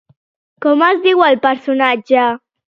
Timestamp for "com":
0.65-0.81